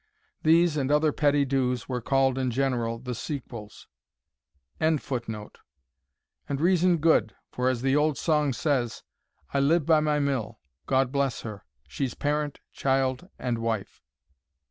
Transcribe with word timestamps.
These 0.41 0.77
and 0.77 0.89
other 0.91 1.11
petty 1.11 1.45
dues 1.45 1.87
were 1.87 2.01
called 2.01 2.35
in 2.39 2.49
general 2.49 2.97
the 2.97 3.13
Sequels.] 3.13 3.87
And 4.79 4.99
reason 6.49 6.97
good, 6.97 7.35
for 7.51 7.69
as 7.69 7.83
the 7.83 7.95
old 7.95 8.17
song 8.17 8.51
says, 8.51 9.03
I 9.53 9.59
live 9.59 9.85
by 9.85 9.99
my 9.99 10.17
mill. 10.17 10.59
God 10.87 11.11
bless 11.11 11.41
her, 11.41 11.67
She's 11.87 12.15
parent, 12.15 12.61
child, 12.73 13.29
and 13.37 13.59
wife. 13.59 14.01